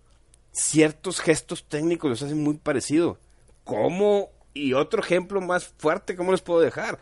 Ciertos 0.53 1.19
gestos 1.19 1.65
técnicos 1.67 2.09
los 2.09 2.21
hacen 2.21 2.41
muy 2.41 2.53
parecidos. 2.55 3.17
¿Cómo? 3.65 4.29
Y 4.53 4.73
otro 4.73 5.01
ejemplo 5.01 5.41
más 5.41 5.73
fuerte, 5.77 6.15
¿cómo 6.15 6.31
les 6.31 6.41
puedo 6.41 6.61
dejar? 6.61 6.99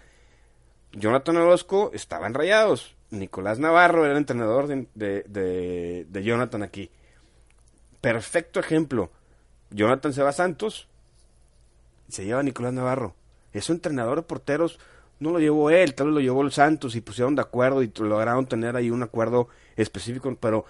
Jonathan 0.94 1.38
Orozco 1.38 1.92
estaba 1.94 2.26
en 2.26 2.34
Rayados. 2.34 2.96
Nicolás 3.12 3.60
Navarro 3.60 4.06
era 4.06 4.14
el 4.14 4.18
entrenador 4.18 4.68
de 4.68 6.22
Jonathan 6.24 6.64
aquí 6.64 6.90
perfecto 8.02 8.60
ejemplo. 8.60 9.12
Jonathan 9.70 10.12
Seba 10.12 10.34
Santos 10.34 10.88
se 12.10 12.26
lleva 12.26 12.42
a 12.42 12.44
Nicolás 12.44 12.74
Navarro. 12.74 13.16
Es 13.54 13.70
un 13.70 13.76
entrenador 13.76 14.18
de 14.18 14.24
porteros, 14.24 14.80
no 15.22 15.30
lo 15.30 15.40
llevó 15.40 15.70
él, 15.70 15.94
tal 15.94 16.08
vez 16.08 16.16
lo 16.16 16.20
llevó 16.20 16.42
el 16.42 16.52
Santos 16.52 16.96
y 16.96 17.02
pusieron 17.02 17.36
de 17.36 17.44
acuerdo 17.44 17.84
y 17.84 17.92
lograron 17.96 18.48
tener 18.48 18.76
ahí 18.76 18.90
un 18.90 19.04
acuerdo 19.04 19.50
específico, 19.76 20.36
pero 20.42 20.66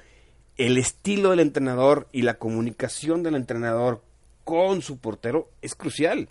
el 0.57 0.77
estilo 0.77 1.29
del 1.29 1.39
entrenador 1.39 2.09
y 2.11 2.23
la 2.23 2.33
comunicación 2.33 3.23
del 3.23 3.35
entrenador 3.35 4.03
con 4.43 4.81
su 4.81 4.99
portero 4.99 5.49
es 5.61 5.73
crucial. 5.73 6.27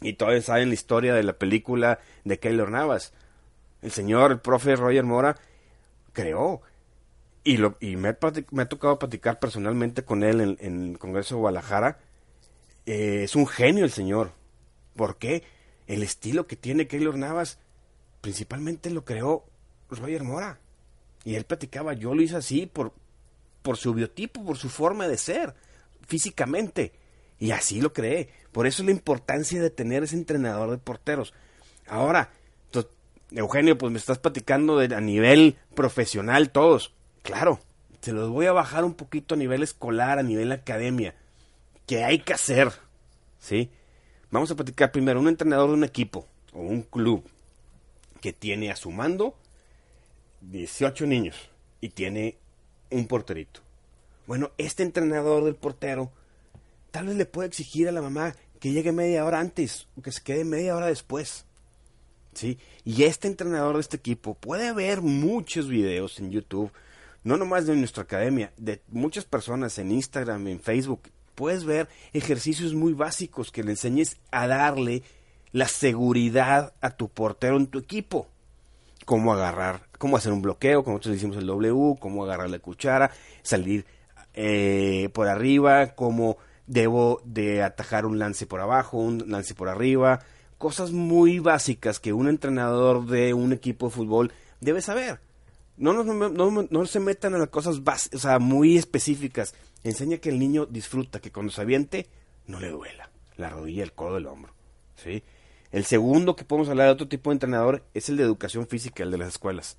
Y 0.00 0.14
todavía 0.14 0.42
saben 0.42 0.68
la 0.68 0.74
historia 0.74 1.14
de 1.14 1.22
la 1.22 1.34
película 1.34 2.00
de 2.24 2.40
Keylor 2.40 2.72
Navas. 2.72 3.12
El 3.82 3.92
señor, 3.92 4.32
el 4.32 4.40
profe 4.40 4.74
Roger 4.74 5.04
Mora, 5.04 5.36
creó. 6.12 6.60
Y, 7.44 7.56
lo, 7.56 7.76
y 7.78 7.94
me, 7.94 8.08
ha, 8.08 8.68
tocado 8.68 8.98
platicar 8.98 9.38
personalmente 9.38 10.02
con 10.02 10.24
él 10.24 10.56
en, 10.58 10.90
el 10.90 10.98
Congreso 10.98 11.36
de 11.36 11.40
Guadalajara. 11.40 11.98
Eh, 12.84 13.22
es 13.22 13.36
un 13.36 13.46
genio 13.46 13.84
el 13.84 13.92
señor. 13.92 14.32
¿Por 14.96 15.18
qué? 15.18 15.44
El 15.88 16.04
estilo 16.04 16.46
que 16.46 16.54
tiene 16.54 16.86
Keylor 16.86 17.18
Navas, 17.18 17.58
principalmente 18.20 18.90
lo 18.90 19.04
creó 19.04 19.44
Roger 19.90 20.22
Mora. 20.22 20.60
Y 21.24 21.34
él 21.34 21.44
platicaba, 21.44 21.94
yo 21.94 22.14
lo 22.14 22.22
hice 22.22 22.36
así 22.36 22.66
por, 22.66 22.92
por 23.62 23.76
su 23.76 23.92
biotipo, 23.94 24.44
por 24.44 24.56
su 24.56 24.68
forma 24.68 25.08
de 25.08 25.18
ser, 25.18 25.54
físicamente. 26.06 26.92
Y 27.40 27.50
así 27.50 27.80
lo 27.80 27.92
cree. 27.92 28.28
Por 28.52 28.66
eso 28.66 28.84
la 28.84 28.92
importancia 28.92 29.60
de 29.60 29.70
tener 29.70 30.04
ese 30.04 30.14
entrenador 30.14 30.70
de 30.70 30.78
porteros. 30.78 31.34
Ahora, 31.88 32.30
Eugenio, 33.30 33.76
pues 33.76 33.92
me 33.92 33.98
estás 33.98 34.18
platicando 34.18 34.78
de, 34.78 34.94
a 34.94 35.00
nivel 35.00 35.56
profesional 35.74 36.50
todos. 36.50 36.94
Claro, 37.22 37.60
se 38.00 38.12
los 38.12 38.30
voy 38.30 38.46
a 38.46 38.52
bajar 38.52 38.84
un 38.84 38.94
poquito 38.94 39.34
a 39.34 39.38
nivel 39.38 39.62
escolar, 39.62 40.18
a 40.18 40.22
nivel 40.22 40.52
academia. 40.52 41.14
¿Qué 41.86 42.04
hay 42.04 42.20
que 42.20 42.32
hacer? 42.32 42.72
¿Sí? 43.38 43.70
Vamos 44.30 44.50
a 44.50 44.56
platicar 44.56 44.92
primero 44.92 45.20
un 45.20 45.28
entrenador 45.28 45.70
de 45.70 45.74
un 45.74 45.84
equipo 45.84 46.26
o 46.52 46.60
un 46.60 46.82
club 46.82 47.24
que 48.20 48.32
tiene 48.32 48.70
a 48.70 48.76
su 48.76 48.90
mando 48.90 49.34
18 50.42 51.06
niños 51.06 51.50
y 51.80 51.88
tiene 51.88 52.36
un 52.90 53.06
porterito. 53.06 53.60
Bueno, 54.26 54.50
este 54.58 54.82
entrenador 54.82 55.44
del 55.44 55.54
portero 55.54 56.12
tal 56.90 57.06
vez 57.06 57.16
le 57.16 57.24
puede 57.24 57.48
exigir 57.48 57.88
a 57.88 57.92
la 57.92 58.02
mamá 58.02 58.34
que 58.60 58.72
llegue 58.72 58.92
media 58.92 59.24
hora 59.24 59.40
antes 59.40 59.86
o 59.96 60.02
que 60.02 60.12
se 60.12 60.22
quede 60.22 60.44
media 60.44 60.76
hora 60.76 60.86
después. 60.86 61.46
¿Sí? 62.34 62.58
Y 62.84 63.04
este 63.04 63.28
entrenador 63.28 63.76
de 63.76 63.80
este 63.80 63.96
equipo 63.96 64.34
puede 64.34 64.72
ver 64.74 65.00
muchos 65.00 65.68
videos 65.68 66.20
en 66.20 66.30
YouTube, 66.30 66.70
no 67.24 67.38
nomás 67.38 67.66
de 67.66 67.74
nuestra 67.74 68.02
academia, 68.02 68.52
de 68.58 68.82
muchas 68.88 69.24
personas 69.24 69.78
en 69.78 69.90
Instagram, 69.90 70.46
en 70.48 70.60
Facebook. 70.60 71.00
Puedes 71.38 71.62
ver 71.62 71.88
ejercicios 72.12 72.74
muy 72.74 72.94
básicos 72.94 73.52
que 73.52 73.62
le 73.62 73.70
enseñes 73.70 74.16
a 74.32 74.48
darle 74.48 75.04
la 75.52 75.68
seguridad 75.68 76.72
a 76.80 76.90
tu 76.90 77.08
portero 77.10 77.56
en 77.56 77.68
tu 77.68 77.78
equipo. 77.78 78.26
Cómo 79.04 79.32
agarrar, 79.32 79.82
cómo 79.98 80.16
hacer 80.16 80.32
un 80.32 80.42
bloqueo, 80.42 80.82
como 80.82 80.96
nosotros 80.96 81.14
hicimos 81.14 81.36
el 81.36 81.46
W, 81.46 81.94
cómo 82.00 82.24
agarrar 82.24 82.50
la 82.50 82.58
cuchara, 82.58 83.12
salir 83.42 83.86
eh, 84.34 85.10
por 85.12 85.28
arriba, 85.28 85.94
cómo 85.94 86.38
debo 86.66 87.22
de 87.24 87.62
atajar 87.62 88.04
un 88.04 88.18
lance 88.18 88.44
por 88.44 88.60
abajo, 88.60 88.98
un 88.98 89.22
lance 89.28 89.54
por 89.54 89.68
arriba, 89.68 90.18
cosas 90.58 90.90
muy 90.90 91.38
básicas 91.38 92.00
que 92.00 92.12
un 92.12 92.28
entrenador 92.28 93.06
de 93.06 93.32
un 93.32 93.52
equipo 93.52 93.86
de 93.86 93.92
fútbol 93.92 94.32
debe 94.60 94.82
saber. 94.82 95.20
No, 95.76 95.92
no, 95.92 96.66
no, 96.68 96.86
se 96.86 96.98
metan 96.98 97.34
en 97.34 97.38
las 97.38 97.50
cosas 97.50 97.80
o 98.12 98.18
sea, 98.18 98.40
muy 98.40 98.76
específicas. 98.76 99.54
Enseña 99.84 100.18
que 100.18 100.28
el 100.28 100.38
niño 100.38 100.66
disfruta, 100.66 101.20
que 101.20 101.30
cuando 101.30 101.52
se 101.52 101.60
aviente 101.60 102.06
no 102.46 102.60
le 102.60 102.70
duela 102.70 103.10
la 103.36 103.48
rodilla, 103.48 103.84
el 103.84 103.92
codo, 103.92 104.18
el 104.18 104.26
hombro. 104.26 104.52
¿sí? 104.96 105.22
El 105.70 105.84
segundo 105.84 106.36
que 106.36 106.44
podemos 106.44 106.68
hablar 106.68 106.86
de 106.86 106.92
otro 106.92 107.08
tipo 107.08 107.30
de 107.30 107.34
entrenador 107.34 107.84
es 107.94 108.08
el 108.08 108.16
de 108.16 108.24
educación 108.24 108.66
física, 108.66 109.02
el 109.02 109.10
de 109.10 109.18
las 109.18 109.28
escuelas. 109.28 109.78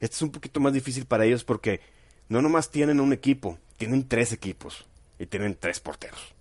Este 0.00 0.16
es 0.16 0.22
un 0.22 0.30
poquito 0.30 0.58
más 0.60 0.72
difícil 0.72 1.06
para 1.06 1.24
ellos 1.24 1.44
porque 1.44 1.80
no 2.28 2.42
nomás 2.42 2.70
tienen 2.70 3.00
un 3.00 3.12
equipo, 3.12 3.58
tienen 3.76 4.08
tres 4.08 4.32
equipos 4.32 4.86
y 5.18 5.26
tienen 5.26 5.56
tres 5.58 5.80
porteros. 5.80 6.34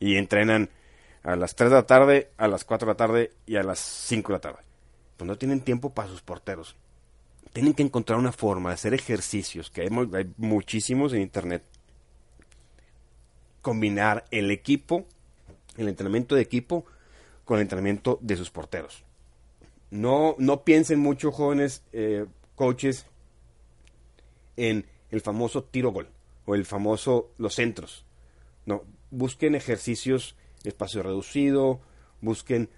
Y 0.00 0.16
entrenan 0.16 0.70
a 1.22 1.36
las 1.36 1.54
3 1.54 1.70
de 1.70 1.76
la 1.76 1.86
tarde, 1.86 2.30
a 2.36 2.48
las 2.48 2.64
4 2.64 2.86
de 2.86 2.92
la 2.92 2.96
tarde 2.96 3.32
y 3.46 3.56
a 3.56 3.62
las 3.62 3.78
5 3.78 4.28
de 4.28 4.32
la 4.34 4.40
tarde. 4.40 4.58
Pues 5.16 5.26
no 5.26 5.36
tienen 5.36 5.60
tiempo 5.60 5.90
para 5.90 6.08
sus 6.08 6.22
porteros. 6.22 6.76
Tienen 7.52 7.72
que 7.72 7.82
encontrar 7.82 8.18
una 8.18 8.32
forma 8.32 8.70
de 8.70 8.74
hacer 8.74 8.94
ejercicios, 8.94 9.70
que 9.70 9.82
hay, 9.82 9.88
hay 9.88 10.32
muchísimos 10.36 11.12
en 11.12 11.22
internet. 11.22 11.62
Combinar 13.64 14.26
el 14.30 14.50
equipo, 14.50 15.06
el 15.78 15.88
entrenamiento 15.88 16.34
de 16.34 16.42
equipo, 16.42 16.84
con 17.44 17.56
el 17.56 17.62
entrenamiento 17.62 18.18
de 18.20 18.36
sus 18.36 18.50
porteros. 18.50 19.02
No, 19.90 20.36
no 20.38 20.62
piensen 20.62 21.00
mucho, 21.00 21.32
jóvenes 21.32 21.82
eh, 21.92 22.26
coaches, 22.56 23.06
en 24.56 24.86
el 25.10 25.20
famoso 25.22 25.64
tiro 25.64 25.90
gol 25.92 26.08
o 26.44 26.54
el 26.54 26.66
famoso 26.66 27.30
los 27.38 27.54
centros. 27.54 28.04
No, 28.66 28.82
busquen 29.10 29.54
ejercicios 29.54 30.36
espacio 30.64 31.02
reducido, 31.02 31.80
busquen 32.20 32.68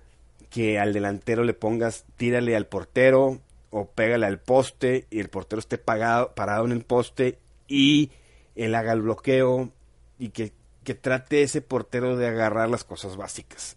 que 0.50 0.78
al 0.78 0.92
delantero 0.92 1.44
le 1.44 1.54
pongas 1.54 2.04
tírale 2.16 2.56
al 2.56 2.66
portero 2.66 3.40
o 3.70 3.88
pégale 3.90 4.26
al 4.26 4.40
poste 4.40 5.06
y 5.10 5.20
el 5.20 5.28
portero 5.28 5.60
esté 5.60 5.78
pagado, 5.78 6.34
parado 6.34 6.64
en 6.64 6.72
el 6.72 6.84
poste 6.84 7.38
y 7.68 8.10
él 8.54 8.74
haga 8.74 8.92
el 8.92 9.02
bloqueo 9.02 9.70
y 10.18 10.30
que, 10.30 10.52
que 10.86 10.94
trate 10.94 11.42
ese 11.42 11.60
portero 11.60 12.16
de 12.16 12.28
agarrar 12.28 12.70
las 12.70 12.84
cosas 12.84 13.16
básicas. 13.16 13.76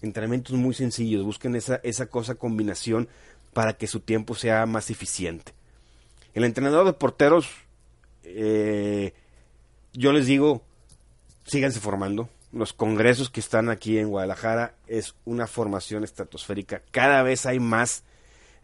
Entrenamientos 0.00 0.56
muy 0.56 0.74
sencillos, 0.74 1.22
busquen 1.22 1.54
esa, 1.54 1.80
esa 1.84 2.06
cosa 2.06 2.34
combinación 2.34 3.08
para 3.52 3.74
que 3.74 3.86
su 3.86 4.00
tiempo 4.00 4.34
sea 4.34 4.64
más 4.64 4.90
eficiente. 4.90 5.52
El 6.32 6.44
entrenador 6.44 6.86
de 6.86 6.94
porteros, 6.94 7.48
eh, 8.24 9.12
yo 9.92 10.12
les 10.12 10.26
digo, 10.26 10.62
síganse 11.44 11.78
formando. 11.78 12.30
Los 12.52 12.72
congresos 12.72 13.28
que 13.28 13.40
están 13.40 13.68
aquí 13.68 13.98
en 13.98 14.08
Guadalajara 14.08 14.74
es 14.86 15.14
una 15.26 15.46
formación 15.46 16.04
estratosférica. 16.04 16.80
Cada 16.90 17.22
vez 17.22 17.44
hay 17.44 17.60
más. 17.60 18.02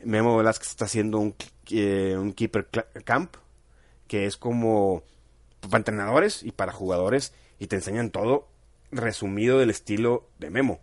Memo 0.02 0.36
Velázquez 0.36 0.70
está 0.70 0.86
haciendo 0.86 1.18
un, 1.18 1.34
eh, 1.70 2.16
un 2.18 2.32
Keeper 2.32 2.68
Camp, 3.04 3.36
que 4.06 4.24
es 4.24 4.38
como 4.38 5.02
para 5.60 5.78
entrenadores 5.78 6.42
y 6.42 6.52
para 6.52 6.72
jugadores, 6.72 7.32
y 7.62 7.68
te 7.68 7.76
enseñan 7.76 8.10
todo 8.10 8.48
resumido 8.90 9.60
del 9.60 9.70
estilo 9.70 10.28
de 10.40 10.50
Memo. 10.50 10.80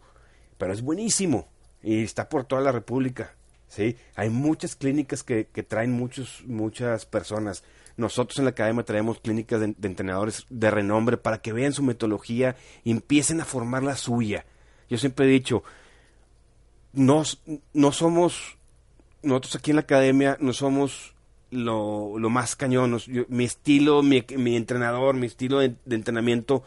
Pero 0.57 0.71
es 0.71 0.81
buenísimo 0.81 1.49
y 1.83 2.03
está 2.03 2.29
por 2.29 2.45
toda 2.45 2.61
la 2.61 2.71
República. 2.71 3.35
¿sí? 3.67 3.97
Hay 4.15 4.29
muchas 4.29 4.77
clínicas 4.77 5.21
que, 5.21 5.47
que 5.47 5.61
traen 5.61 5.91
muchos, 5.91 6.41
muchas 6.47 7.05
personas. 7.05 7.65
Nosotros 7.97 8.39
en 8.39 8.45
la 8.45 8.51
academia 8.51 8.85
traemos 8.85 9.19
clínicas 9.19 9.59
de, 9.59 9.75
entrenadores 9.83 10.45
de 10.49 10.71
renombre 10.71 11.17
para 11.17 11.41
que 11.41 11.51
vean 11.51 11.73
su 11.73 11.83
metodología 11.83 12.55
y 12.85 12.91
empiecen 12.91 13.41
a 13.41 13.45
formar 13.45 13.83
la 13.83 13.97
suya. 13.97 14.45
Yo 14.89 14.97
siempre 14.97 15.25
he 15.25 15.29
dicho, 15.29 15.63
no, 16.93 17.23
no 17.73 17.91
somos, 17.91 18.57
nosotros 19.21 19.57
aquí 19.57 19.71
en 19.71 19.75
la 19.75 19.81
academia 19.81 20.37
no 20.39 20.53
somos 20.53 21.13
lo, 21.51 22.17
lo 22.17 22.29
más 22.29 22.55
cañonos. 22.55 23.07
mi 23.07 23.45
estilo, 23.45 24.03
mi, 24.03 24.25
mi, 24.37 24.55
entrenador, 24.55 25.15
mi 25.15 25.27
estilo 25.27 25.59
de, 25.59 25.75
de, 25.85 25.95
entrenamiento 25.95 26.63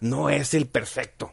no 0.00 0.30
es 0.30 0.54
el 0.54 0.66
perfecto. 0.66 1.32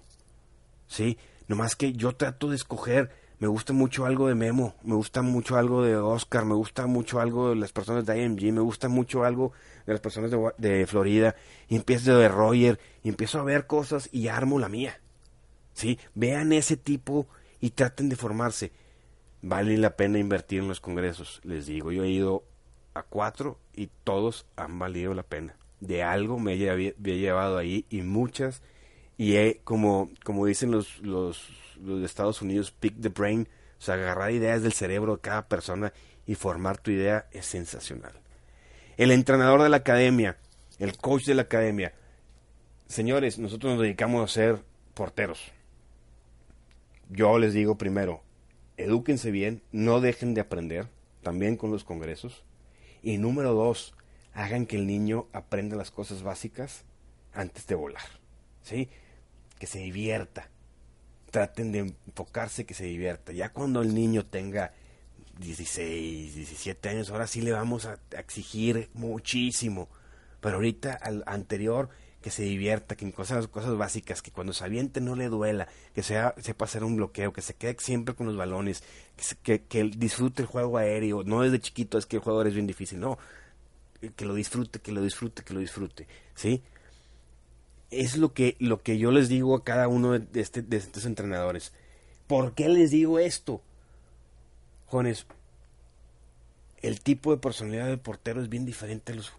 ¿Sí? 0.88 1.18
Nomás 1.48 1.76
que 1.76 1.94
yo 1.94 2.16
trato 2.16 2.50
de 2.50 2.56
escoger 2.56 3.12
me 3.40 3.48
gusta 3.48 3.72
mucho 3.72 4.06
algo 4.06 4.28
de 4.28 4.36
Memo, 4.36 4.76
me 4.84 4.96
gusta 4.96 5.22
mucho 5.22 5.56
algo 5.56 5.82
de 5.82 5.96
Oscar, 5.96 6.44
me 6.44 6.56
gusta 6.56 6.88
mucho 6.88 7.22
algo 7.22 7.52
de 7.52 7.56
las 7.56 7.72
personas 7.72 8.06
de 8.06 8.22
IMG, 8.22 8.52
me 8.52 8.60
gusta 8.60 8.90
mucho 8.90 9.24
algo 9.24 9.54
de 9.86 9.94
las 9.94 10.02
personas 10.02 10.30
de, 10.58 10.86
Florida, 10.86 11.38
y 11.70 11.78
empiezo 11.78 12.18
de 12.18 12.28
Roger, 12.28 12.80
y 13.02 13.08
empiezo 13.08 13.40
a 13.40 13.44
ver 13.44 13.66
cosas 13.66 14.10
y 14.12 14.28
armo 14.28 14.60
la 14.60 14.68
mía. 14.68 15.00
¿Sí? 15.74 15.98
Vean 16.16 16.52
ese 16.52 16.76
tipo 16.76 17.28
y 17.62 17.70
traten 17.70 18.10
de 18.10 18.18
formarse. 18.18 18.74
Vale 19.42 19.78
la 19.78 19.96
pena 19.96 20.20
invertir 20.20 20.60
en 20.60 20.68
los 20.68 20.82
congresos, 20.82 21.40
les 21.46 21.66
digo, 21.66 21.94
yo 21.94 22.04
he 22.04 22.10
ido 22.10 22.44
a 22.94 23.04
cuatro 23.04 23.60
y 23.74 23.90
todos 24.04 24.46
han 24.56 24.80
valido 24.80 25.14
la 25.14 25.24
pena. 25.24 25.56
De 25.80 26.04
algo 26.04 26.40
me 26.40 26.54
he, 26.54 26.94
llevado 27.18 27.58
ahí 27.58 27.86
y 27.90 28.02
muchas, 28.02 28.62
y 29.18 29.36
he, 29.36 29.62
como, 29.64 30.10
como 30.24 30.46
dicen 30.46 30.72
los, 30.72 31.00
los 31.00 31.50
Estados 32.04 32.42
Unidos, 32.42 32.72
Pick 32.72 33.00
the 33.02 33.10
Brain, 33.10 33.48
o 33.80 33.82
sea, 33.82 33.96
agarrar 33.96 34.32
ideas 34.32 34.62
del 34.62 34.74
cerebro 34.74 35.16
de 35.16 35.22
cada 35.22 35.48
persona 35.48 35.94
y 36.26 36.36
formar 36.36 36.78
tu 36.78 36.92
idea 36.92 37.28
es 37.32 37.46
sensacional. 37.46 38.14
El 38.98 39.12
entrenador 39.12 39.64
de 39.64 39.70
la 39.70 39.78
academia, 39.78 40.38
el 40.80 40.98
coach 40.98 41.26
de 41.26 41.36
la 41.36 41.44
academia. 41.44 41.94
Señores, 42.88 43.40
nosotros 43.40 43.74
nos 43.74 43.82
dedicamos 43.82 44.24
a 44.24 44.34
ser 44.34 44.64
porteros. 44.94 45.52
Yo 47.10 47.40
les 47.40 47.54
digo 47.54 47.78
primero, 47.78 48.22
edúquense 48.78 49.32
bien, 49.32 49.64
no 49.72 50.02
dejen 50.02 50.34
de 50.34 50.42
aprender, 50.42 50.88
también 51.24 51.58
con 51.58 51.72
los 51.72 51.84
congresos. 51.84 52.44
Y 53.02 53.18
número 53.18 53.54
dos, 53.54 53.94
hagan 54.34 54.66
que 54.66 54.76
el 54.76 54.88
niño 54.88 55.28
aprenda 55.34 55.76
las 55.76 55.92
cosas 55.92 56.24
básicas 56.24 56.84
antes 57.34 57.68
de 57.68 57.76
volar. 57.76 58.04
¿Sí? 58.62 58.90
Que 59.58 59.68
se 59.68 59.80
divierta, 59.80 60.50
traten 61.32 61.72
de 61.72 61.80
enfocarse 61.80 62.66
que 62.66 62.74
se 62.74 62.86
divierta. 62.86 63.32
Ya 63.32 63.50
cuando 63.50 63.82
el 63.82 63.94
niño 63.94 64.26
tenga 64.26 64.74
16, 65.40 66.36
17 66.36 66.90
años, 66.90 67.10
ahora 67.10 67.28
sí 67.28 67.42
le 67.42 67.52
vamos 67.52 67.86
a 67.86 68.00
exigir 68.12 68.90
muchísimo. 68.94 69.90
Pero 70.42 70.56
ahorita 70.56 70.94
al 70.94 71.24
anterior 71.26 71.90
que 72.22 72.32
se 72.32 72.44
divierta, 72.44 72.96
que 72.96 73.06
en 73.06 73.12
cosas, 73.12 73.48
cosas 73.48 73.78
básicas, 73.78 74.22
que 74.22 74.32
cuando 74.32 74.52
se 74.54 74.64
aviente 74.64 75.00
no 75.00 75.16
le 75.16 75.30
duela, 75.30 75.68
que 75.96 76.04
sea, 76.04 76.36
sepa 76.38 76.66
hacer 76.66 76.84
un 76.84 76.98
bloqueo, 76.98 77.32
que 77.32 77.42
se 77.42 77.54
quede 77.54 77.78
siempre 77.80 78.14
con 78.14 78.28
los 78.28 78.36
balones, 78.36 78.84
que, 79.42 79.62
que, 79.62 79.84
disfrute 79.84 80.42
el 80.42 80.48
juego 80.48 80.78
aéreo, 80.78 81.24
no 81.24 81.42
desde 81.42 81.60
chiquito 81.60 81.98
es 81.98 82.06
que 82.06 82.18
el 82.18 82.22
juego 82.22 82.42
es 82.44 82.54
bien 82.54 82.68
difícil, 82.68 83.00
no, 83.00 83.18
que 84.16 84.26
lo 84.26 84.34
disfrute, 84.34 84.80
que 84.80 84.92
lo 84.92 85.02
disfrute, 85.02 85.44
que 85.44 85.54
lo 85.54 85.62
disfrute, 85.62 86.08
¿sí? 86.36 86.62
Es 87.90 88.18
lo 88.18 88.34
que, 88.34 88.56
lo 88.60 88.82
que 88.84 88.98
yo 88.98 89.12
les 89.12 89.30
digo 89.30 89.56
a 89.56 89.64
cada 89.64 89.88
uno 89.88 90.12
de, 90.12 90.42
este, 90.42 90.62
de 90.62 90.78
estos 90.78 91.06
entrenadores. 91.06 91.74
¿Por 92.28 92.54
qué 92.54 92.70
les 92.70 92.92
digo 92.92 93.18
esto? 93.18 93.62
Jóvenes, 94.86 95.26
el 96.82 97.02
tipo 97.02 97.32
de 97.32 97.42
personalidad 97.42 97.88
del 97.88 98.00
portero 98.00 98.42
es 98.42 98.50
bien 98.50 98.66
diferente 98.66 99.14
a 99.14 99.16
los, 99.16 99.34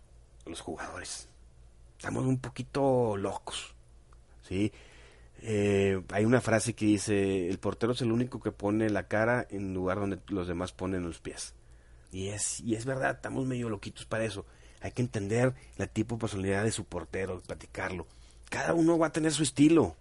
a 0.46 0.50
los 0.50 0.60
jugadores 0.60 1.29
estamos 2.00 2.24
un 2.24 2.38
poquito 2.38 3.14
locos, 3.18 3.74
¿sí? 4.48 4.72
Eh, 5.42 6.02
hay 6.10 6.24
una 6.24 6.40
frase 6.40 6.72
que 6.72 6.86
dice, 6.86 7.46
el 7.50 7.58
portero 7.58 7.92
es 7.92 8.00
el 8.00 8.10
único 8.10 8.40
que 8.40 8.52
pone 8.52 8.88
la 8.88 9.06
cara 9.06 9.46
en 9.50 9.74
lugar 9.74 10.00
donde 10.00 10.18
los 10.28 10.48
demás 10.48 10.72
ponen 10.72 11.02
los 11.02 11.18
pies. 11.18 11.52
Y 12.10 12.28
es, 12.28 12.60
y 12.60 12.74
es 12.74 12.86
verdad, 12.86 13.16
estamos 13.16 13.44
medio 13.44 13.68
loquitos 13.68 14.06
para 14.06 14.24
eso. 14.24 14.46
Hay 14.80 14.92
que 14.92 15.02
entender 15.02 15.52
la 15.76 15.88
tipo 15.88 16.14
de 16.14 16.20
personalidad 16.20 16.64
de 16.64 16.72
su 16.72 16.86
portero, 16.86 17.42
platicarlo. 17.46 18.06
Cada 18.48 18.72
uno 18.72 18.98
va 18.98 19.08
a 19.08 19.12
tener 19.12 19.32
su 19.32 19.42
estilo, 19.42 19.94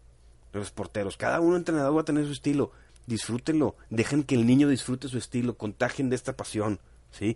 los 0.54 0.72
porteros. 0.72 1.18
Cada 1.18 1.42
uno 1.42 1.58
entrenador 1.58 1.98
va 1.98 2.02
a 2.02 2.06
tener 2.06 2.26
su 2.26 2.32
estilo. 2.32 2.72
Disfrútenlo. 3.08 3.76
Dejen 3.90 4.24
que 4.24 4.36
el 4.36 4.48
niño 4.48 4.70
disfrute 4.70 5.10
su 5.10 5.18
estilo. 5.18 5.58
Contagien 5.58 6.10
de 6.10 6.16
esta 6.16 6.38
pasión. 6.38 6.80
¿sí? 7.12 7.36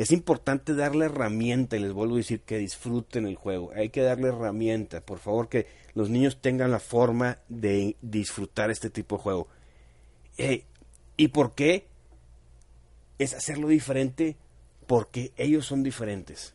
Es 0.00 0.12
importante 0.12 0.74
darle 0.74 1.04
herramienta, 1.04 1.76
y 1.76 1.80
les 1.80 1.92
vuelvo 1.92 2.14
a 2.14 2.16
decir 2.16 2.40
que 2.40 2.56
disfruten 2.56 3.26
el 3.26 3.36
juego. 3.36 3.70
Hay 3.76 3.90
que 3.90 4.00
darle 4.00 4.28
herramienta, 4.28 5.02
por 5.02 5.18
favor, 5.18 5.50
que 5.50 5.66
los 5.92 6.08
niños 6.08 6.40
tengan 6.40 6.70
la 6.70 6.80
forma 6.80 7.36
de 7.50 7.96
disfrutar 8.00 8.70
este 8.70 8.88
tipo 8.88 9.18
de 9.18 9.22
juego. 9.22 9.48
Eh, 10.38 10.64
¿Y 11.18 11.28
por 11.28 11.54
qué? 11.54 11.86
Es 13.18 13.34
hacerlo 13.34 13.68
diferente 13.68 14.38
porque 14.86 15.34
ellos 15.36 15.66
son 15.66 15.82
diferentes. 15.82 16.54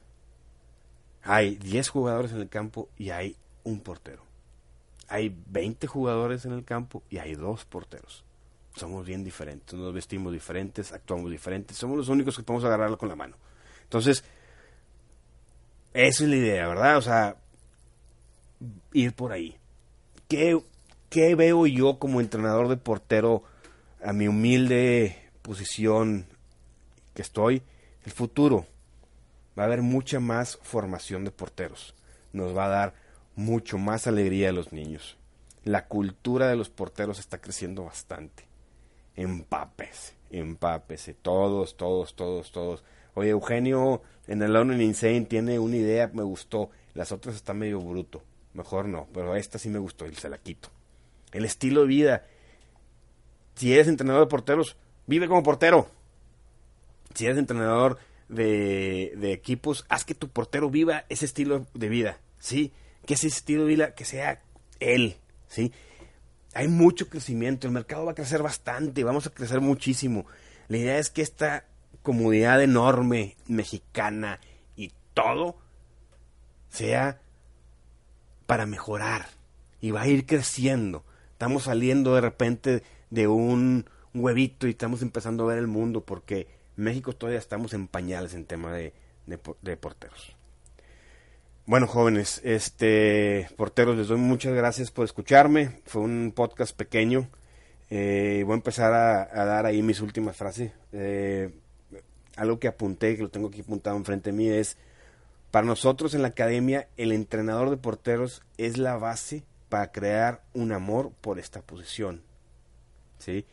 Hay 1.22 1.58
10 1.58 1.88
jugadores 1.90 2.32
en 2.32 2.40
el 2.40 2.50
campo 2.50 2.90
y 2.98 3.12
hay 3.12 3.36
un 3.64 3.80
portero. 3.80 4.24
Hay 5.08 5.38
20 5.52 5.86
jugadores 5.86 6.46
en 6.46 6.54
el 6.54 6.66
campo 6.66 7.04
y 7.12 7.20
hay 7.20 7.36
dos 7.36 7.64
porteros 7.64 8.26
somos 8.76 9.06
bien 9.06 9.24
diferentes, 9.24 9.74
nos 9.74 9.94
vestimos 9.94 10.34
diferentes, 10.34 10.92
actuamos 10.92 11.32
diferentes, 11.32 11.78
somos 11.78 11.98
los 11.98 12.10
únicos 12.10 12.36
que 12.36 12.44
podemos 12.44 12.66
agarrarlo 12.66 12.98
con 12.98 13.10
la 13.10 13.16
mano. 13.16 13.38
Entonces, 13.84 14.24
esa 15.94 16.24
es 16.24 16.30
la 16.30 16.36
idea, 16.36 16.68
¿verdad? 16.68 16.98
O 16.98 17.02
sea, 17.02 17.38
ir 18.92 19.14
por 19.14 19.32
ahí. 19.32 19.58
¿Qué, 20.28 20.60
qué 21.10 21.36
veo 21.36 21.68
yo 21.68 22.00
como 22.00 22.20
entrenador 22.20 22.68
de 22.68 22.78
portero 22.78 23.44
a 24.04 24.12
mi 24.12 24.28
humilde 24.28 25.30
posición 25.42 26.26
que 27.14 27.22
estoy? 27.22 27.62
El 28.06 28.12
futuro. 28.12 28.66
Va 29.58 29.64
a 29.64 29.68
haber 29.68 29.82
mucha 29.82 30.20
más 30.20 30.60
formación 30.64 31.24
de 31.24 31.32
porteros. 31.32 31.96
Nos 32.34 32.56
va 32.56 32.66
a 32.66 32.70
dar 32.70 32.94
mucho 33.38 33.78
más 33.78 34.06
alegría 34.06 34.50
a 34.50 34.54
los 34.54 34.74
niños. 34.74 35.16
La 35.64 35.88
cultura 35.88 36.50
de 36.50 36.58
los 36.58 36.70
porteros 36.70 37.20
está 37.20 37.40
creciendo 37.40 37.86
bastante 37.86 38.46
empápese, 39.16 40.14
empápese, 40.32 41.14
todos, 41.14 41.78
todos, 41.78 42.16
todos, 42.16 42.52
todos. 42.52 42.84
Oye, 43.14 43.30
Eugenio 43.30 44.02
en 44.28 44.42
el 44.42 44.54
Learning 44.54 44.82
Insane 44.82 45.22
tiene 45.22 45.60
una 45.60 45.78
idea, 45.78 46.10
me 46.14 46.24
gustó, 46.24 46.70
las 46.94 47.12
otras 47.12 47.36
están 47.36 47.60
medio 47.60 47.80
bruto, 47.80 48.22
mejor 48.54 48.88
no, 48.88 49.08
pero 49.14 49.36
esta 49.36 49.60
sí 49.60 49.70
me 49.70 49.80
gustó 49.80 50.06
y 50.06 50.16
se 50.16 50.30
la 50.30 50.38
quito. 50.38 50.70
El 51.32 51.46
estilo 51.46 51.82
de 51.82 51.88
vida, 51.88 52.26
si 53.56 53.74
eres 53.74 53.88
entrenador 53.88 54.26
de 54.26 54.30
porteros, 54.30 54.78
vive 55.08 55.28
como 55.28 55.44
portero. 55.44 55.90
Si 57.14 57.26
eres 57.26 57.38
entrenador 57.38 57.98
de, 58.28 59.14
de 59.18 59.32
equipos, 59.32 59.86
haz 59.90 60.04
que 60.06 60.16
tu 60.16 60.30
portero 60.30 60.70
viva 60.70 61.06
ese 61.10 61.26
estilo 61.26 61.66
de 61.74 61.90
vida, 61.90 62.20
¿sí? 62.40 62.72
Que 63.06 63.14
ese 63.14 63.28
estilo 63.28 63.64
de 63.64 63.68
vida, 63.68 63.96
que 63.96 64.06
sea 64.06 64.42
él, 64.80 65.18
¿sí? 65.48 65.72
Hay 66.56 66.70
mucho 66.70 67.10
crecimiento, 67.10 67.68
el 67.68 67.74
mercado 67.74 68.06
va 68.06 68.14
a 68.14 68.16
crecer 68.16 68.42
bastante, 68.42 69.04
vamos 69.04 69.28
a 69.28 69.30
crecer 69.30 69.60
muchísimo. 69.60 70.26
La 70.70 70.78
idea 70.78 70.98
es 70.98 71.10
que 71.10 71.22
esta 71.22 71.66
comunidad 72.02 72.64
enorme, 72.64 73.36
mexicana 73.46 74.40
y 74.78 74.94
todo, 75.14 75.58
sea 76.70 77.20
para 78.46 78.66
mejorar 78.66 79.28
y 79.82 79.92
va 79.92 80.04
a 80.04 80.08
ir 80.08 80.26
creciendo. 80.26 81.04
Estamos 81.34 81.64
saliendo 81.64 82.16
de 82.16 82.22
repente 82.22 82.84
de 83.10 83.28
un 83.28 83.90
huevito 84.14 84.66
y 84.66 84.72
estamos 84.72 85.02
empezando 85.02 85.44
a 85.44 85.48
ver 85.48 85.58
el 85.58 85.68
mundo 85.68 86.06
porque 86.06 86.48
México 86.78 87.12
todavía 87.12 87.40
estamos 87.40 87.74
en 87.74 87.90
pañales 87.90 88.34
en 88.34 88.46
tema 88.46 88.72
de, 88.72 88.94
de 89.26 89.78
porteros. 89.78 90.35
Bueno, 91.68 91.88
jóvenes, 91.88 92.42
este 92.44 93.50
porteros, 93.58 93.98
les 93.98 94.08
doy 94.08 94.20
muchas 94.20 94.54
gracias 94.54 94.92
por 94.92 95.04
escucharme. 95.04 95.82
Fue 95.88 96.04
un 96.04 96.32
podcast 96.32 96.78
pequeño. 96.78 97.28
Eh, 97.90 98.44
voy 98.46 98.54
a 98.54 98.58
empezar 98.58 98.94
a, 98.94 99.46
dar 99.46 99.66
ahí 99.66 99.82
mis 99.82 100.00
últimas 100.00 100.38
frases. 100.38 100.74
Eh, 100.92 101.52
algo 102.36 102.60
que 102.60 102.68
apunté, 102.68 103.16
que 103.16 103.24
lo 103.24 103.30
tengo 103.30 103.48
aquí 103.48 103.62
apuntado 103.62 103.98
enfrente 103.98 104.30
de 104.30 104.38
mí, 104.38 104.48
es, 104.48 104.78
para 105.50 105.66
nosotros 105.66 106.14
en 106.14 106.22
la 106.22 106.28
academia, 106.28 106.88
el 106.98 107.12
entrenador 107.12 107.72
de 107.72 107.78
porteros 107.78 108.44
es 108.60 108.78
la 108.78 108.98
base 108.98 109.44
para 109.68 109.92
crear 109.92 110.44
un 110.54 110.72
amor 110.72 111.14
por 111.20 111.40
esta 111.40 111.64
posición. 111.64 112.22
¿Sí? 113.18 113.44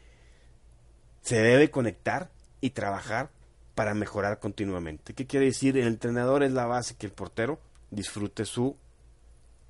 Se 1.23 1.41
debe 1.41 1.71
conectar 1.71 2.31
y 2.61 2.71
trabajar 2.71 3.31
para 3.75 3.95
mejorar 3.95 4.39
continuamente. 4.39 5.15
¿Qué 5.15 5.27
quiere 5.27 5.47
decir? 5.47 5.79
El 5.79 5.87
entrenador 5.87 6.43
es 6.43 6.53
la 6.53 6.67
base 6.67 6.95
que 6.95 7.07
el 7.07 7.13
portero 7.13 7.59
disfrute 7.93 8.45
su 8.45 8.77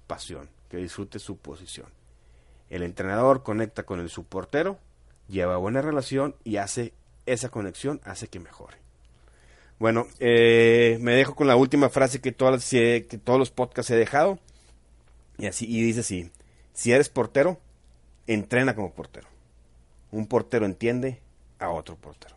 pasión, 0.06 0.48
que 0.70 0.78
disfrute 0.78 1.18
su 1.18 1.37
posición. 1.37 1.88
El 2.70 2.82
entrenador 2.82 3.42
conecta 3.42 3.82
con 3.82 4.00
el 4.00 4.08
subportero, 4.08 4.78
lleva 5.28 5.58
buena 5.58 5.82
relación 5.82 6.35
y 6.44 6.56
hace 6.56 6.94
esa 7.26 7.50
conexión, 7.50 8.00
hace 8.04 8.28
que 8.28 8.40
mejore. 8.40 8.78
Bueno, 9.78 10.06
eh, 10.20 10.96
me 11.00 11.12
dejo 11.12 11.35
con 11.35 11.48
la 11.48 11.56
última 11.56 11.90
frase 11.90 12.20
que, 12.20 12.32
todas, 12.32 12.70
que 12.70 13.20
todos 13.22 13.38
los 13.38 13.50
podcasts 13.50 13.90
he 13.90 13.96
dejado. 13.96 14.38
Y, 15.38 15.46
así, 15.46 15.66
y 15.68 15.82
dice 15.82 16.00
así, 16.00 16.30
si 16.72 16.92
eres 16.92 17.08
portero, 17.08 17.58
entrena 18.26 18.74
como 18.74 18.92
portero. 18.92 19.26
Un 20.12 20.26
portero 20.26 20.66
entiende 20.66 21.20
a 21.58 21.70
otro 21.70 21.96
portero. 21.96 22.37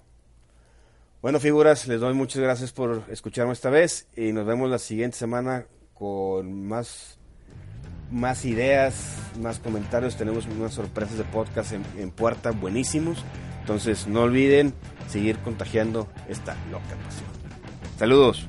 Bueno, 1.25 1.39
figuras, 1.39 1.87
les 1.87 1.99
doy 1.99 2.13
muchas 2.13 2.39
gracias 2.39 2.71
por 2.71 3.01
escucharme 3.09 3.51
esta 3.51 3.71
vez 3.71 4.07
y 4.15 4.31
nos 4.31 4.45
vemos 4.45 4.69
la 4.69 4.77
siguiente 4.77 5.17
semana 5.17 5.65
con 5.95 6.67
más, 6.67 7.17
más 8.11 8.45
ideas, 8.45 9.17
más 9.41 9.57
comentarios. 9.57 10.17
Tenemos 10.17 10.45
unas 10.45 10.75
sorpresas 10.75 11.17
de 11.17 11.23
podcast 11.23 11.73
en, 11.73 12.11
puerta 12.11 12.51
buenísimos. 12.51 13.25
Entonces 13.61 14.05
no 14.05 14.21
olviden 14.21 14.75
seguir 15.07 15.39
contagiando 15.39 16.07
esta 16.29 16.53
loca 16.69 16.95
pasión. 17.03 17.25
Saludos. 17.97 18.45